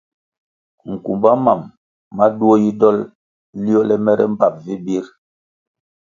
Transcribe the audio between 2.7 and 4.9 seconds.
dol liole mere mbpap vi